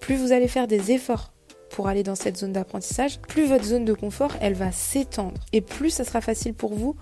Plus 0.00 0.16
vous 0.16 0.32
allez 0.32 0.48
faire 0.48 0.66
des 0.66 0.92
efforts 0.92 1.32
pour 1.70 1.88
aller 1.88 2.02
dans 2.02 2.14
cette 2.14 2.38
zone 2.38 2.52
d'apprentissage, 2.52 3.20
plus 3.20 3.46
votre 3.46 3.64
zone 3.64 3.84
de 3.84 3.92
confort, 3.92 4.32
elle 4.40 4.54
va 4.54 4.72
s'étendre 4.72 5.40
et 5.52 5.60
plus 5.60 5.90
ça 5.90 6.04
sera 6.04 6.20
facile 6.20 6.54
pour 6.54 6.74
vous 6.74 6.96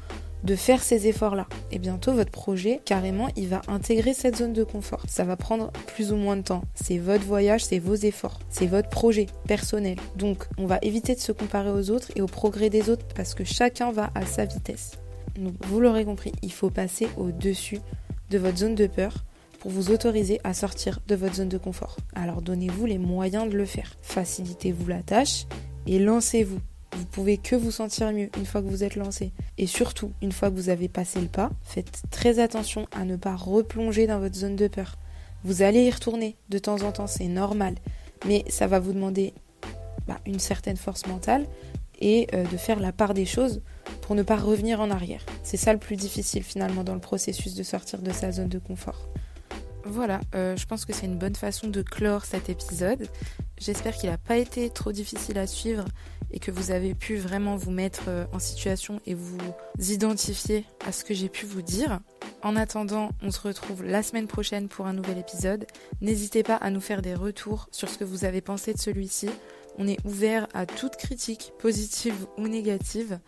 de 0.44 0.54
faire 0.54 0.82
ces 0.82 1.08
efforts-là. 1.08 1.46
Et 1.72 1.78
bientôt, 1.78 2.12
votre 2.12 2.30
projet, 2.30 2.80
carrément, 2.84 3.28
il 3.36 3.48
va 3.48 3.62
intégrer 3.66 4.14
cette 4.14 4.36
zone 4.36 4.52
de 4.52 4.62
confort. 4.62 5.02
Ça 5.08 5.24
va 5.24 5.36
prendre 5.36 5.72
plus 5.94 6.12
ou 6.12 6.16
moins 6.16 6.36
de 6.36 6.42
temps. 6.42 6.62
C'est 6.74 6.98
votre 6.98 7.24
voyage, 7.24 7.64
c'est 7.64 7.78
vos 7.78 7.94
efforts, 7.94 8.38
c'est 8.50 8.66
votre 8.66 8.90
projet 8.90 9.26
personnel. 9.48 9.96
Donc, 10.16 10.44
on 10.58 10.66
va 10.66 10.78
éviter 10.82 11.14
de 11.14 11.20
se 11.20 11.32
comparer 11.32 11.70
aux 11.70 11.90
autres 11.90 12.12
et 12.14 12.20
au 12.20 12.26
progrès 12.26 12.70
des 12.70 12.90
autres 12.90 13.06
parce 13.14 13.34
que 13.34 13.44
chacun 13.44 13.90
va 13.90 14.10
à 14.14 14.26
sa 14.26 14.44
vitesse. 14.44 14.92
Donc, 15.36 15.54
vous 15.66 15.80
l'aurez 15.80 16.04
compris, 16.04 16.32
il 16.42 16.52
faut 16.52 16.70
passer 16.70 17.08
au-dessus 17.16 17.80
de 18.30 18.38
votre 18.38 18.58
zone 18.58 18.74
de 18.74 18.86
peur 18.86 19.24
pour 19.64 19.70
vous 19.70 19.90
autoriser 19.90 20.40
à 20.44 20.52
sortir 20.52 21.00
de 21.08 21.14
votre 21.14 21.36
zone 21.36 21.48
de 21.48 21.56
confort. 21.56 21.96
Alors 22.14 22.42
donnez-vous 22.42 22.84
les 22.84 22.98
moyens 22.98 23.48
de 23.48 23.56
le 23.56 23.64
faire. 23.64 23.96
Facilitez-vous 24.02 24.86
la 24.88 25.02
tâche 25.02 25.46
et 25.86 25.98
lancez-vous. 25.98 26.60
Vous 26.96 27.06
pouvez 27.06 27.38
que 27.38 27.56
vous 27.56 27.70
sentir 27.70 28.12
mieux 28.12 28.30
une 28.36 28.46
fois 28.46 28.62
que 28.62 28.68
vous 28.68 28.84
êtes 28.84 28.96
lancé. 28.96 29.32
Et 29.58 29.66
surtout, 29.66 30.12
une 30.22 30.32
fois 30.32 30.50
que 30.50 30.56
vous 30.56 30.68
avez 30.68 30.88
passé 30.88 31.20
le 31.20 31.26
pas, 31.26 31.50
faites 31.62 32.02
très 32.10 32.38
attention 32.38 32.86
à 32.92 33.04
ne 33.04 33.16
pas 33.16 33.34
replonger 33.34 34.06
dans 34.06 34.20
votre 34.20 34.36
zone 34.36 34.56
de 34.56 34.68
peur. 34.68 34.96
Vous 35.42 35.62
allez 35.62 35.82
y 35.84 35.90
retourner 35.90 36.36
de 36.48 36.58
temps 36.58 36.82
en 36.82 36.92
temps, 36.92 37.06
c'est 37.06 37.28
normal. 37.28 37.74
Mais 38.26 38.44
ça 38.48 38.66
va 38.66 38.78
vous 38.78 38.92
demander 38.92 39.34
bah, 40.06 40.20
une 40.24 40.38
certaine 40.38 40.76
force 40.76 41.06
mentale 41.06 41.46
et 42.00 42.28
euh, 42.32 42.44
de 42.44 42.56
faire 42.56 42.80
la 42.80 42.92
part 42.92 43.14
des 43.14 43.26
choses 43.26 43.60
pour 44.00 44.14
ne 44.14 44.22
pas 44.22 44.36
revenir 44.36 44.80
en 44.80 44.90
arrière. 44.90 45.24
C'est 45.42 45.56
ça 45.56 45.72
le 45.72 45.78
plus 45.78 45.96
difficile 45.96 46.42
finalement 46.42 46.84
dans 46.84 46.94
le 46.94 47.00
processus 47.00 47.54
de 47.54 47.62
sortir 47.62 48.00
de 48.00 48.12
sa 48.12 48.32
zone 48.32 48.48
de 48.48 48.58
confort. 48.58 49.08
Voilà, 49.86 50.20
euh, 50.34 50.56
je 50.56 50.66
pense 50.66 50.84
que 50.84 50.92
c'est 50.94 51.06
une 51.06 51.18
bonne 51.18 51.34
façon 51.34 51.68
de 51.68 51.82
clore 51.82 52.24
cet 52.24 52.48
épisode. 52.48 53.08
J'espère 53.58 53.94
qu'il 53.94 54.10
n'a 54.10 54.18
pas 54.18 54.36
été 54.36 54.70
trop 54.70 54.92
difficile 54.92 55.38
à 55.38 55.46
suivre 55.46 55.84
et 56.30 56.40
que 56.40 56.50
vous 56.50 56.70
avez 56.70 56.94
pu 56.94 57.16
vraiment 57.16 57.56
vous 57.56 57.70
mettre 57.70 58.04
euh, 58.08 58.24
en 58.32 58.38
situation 58.38 59.00
et 59.06 59.14
vous 59.14 59.38
identifier 59.78 60.64
à 60.84 60.90
ce 60.90 61.04
que 61.04 61.14
j'ai 61.14 61.28
pu 61.28 61.46
vous 61.46 61.62
dire. 61.62 62.00
En 62.42 62.56
attendant, 62.56 63.10
on 63.22 63.30
se 63.30 63.40
retrouve 63.40 63.84
la 63.84 64.02
semaine 64.02 64.26
prochaine 64.26 64.68
pour 64.68 64.86
un 64.86 64.92
nouvel 64.92 65.18
épisode. 65.18 65.66
N'hésitez 66.00 66.42
pas 66.42 66.56
à 66.56 66.70
nous 66.70 66.80
faire 66.80 67.02
des 67.02 67.14
retours 67.14 67.68
sur 67.70 67.88
ce 67.88 67.98
que 67.98 68.04
vous 68.04 68.24
avez 68.24 68.40
pensé 68.40 68.74
de 68.74 68.78
celui-ci. 68.78 69.30
On 69.78 69.86
est 69.86 70.04
ouvert 70.04 70.48
à 70.54 70.66
toute 70.66 70.96
critique, 70.96 71.52
positive 71.58 72.26
ou 72.36 72.48
négative. 72.48 73.18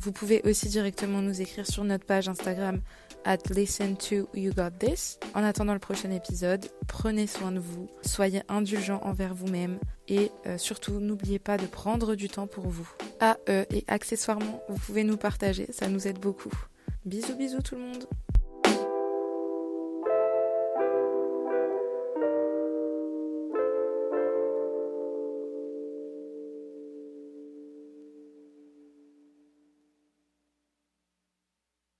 Vous 0.00 0.12
pouvez 0.12 0.40
aussi 0.44 0.68
directement 0.68 1.20
nous 1.20 1.42
écrire 1.42 1.66
sur 1.66 1.84
notre 1.84 2.06
page 2.06 2.28
Instagram 2.28 2.80
at 3.24 3.38
listen 3.50 3.96
to 3.96 4.28
you 4.34 4.52
got 4.52 4.78
this. 4.78 5.18
En 5.34 5.44
attendant 5.44 5.72
le 5.72 5.78
prochain 5.78 6.10
épisode, 6.10 6.66
prenez 6.86 7.26
soin 7.26 7.52
de 7.52 7.58
vous, 7.58 7.88
soyez 8.02 8.42
indulgents 8.48 9.00
envers 9.02 9.34
vous-même 9.34 9.78
et 10.08 10.30
euh, 10.46 10.58
surtout 10.58 11.00
n'oubliez 11.00 11.38
pas 11.38 11.56
de 11.56 11.66
prendre 11.66 12.14
du 12.14 12.28
temps 12.28 12.46
pour 12.46 12.68
vous. 12.68 12.88
Euh, 13.22 13.64
et 13.70 13.84
accessoirement, 13.88 14.62
vous 14.68 14.78
pouvez 14.78 15.04
nous 15.04 15.16
partager, 15.16 15.66
ça 15.70 15.88
nous 15.88 16.06
aide 16.08 16.18
beaucoup. 16.18 16.52
Bisous 17.04 17.36
bisous 17.36 17.62
tout 17.62 17.76
le 17.76 17.82
monde 17.82 18.04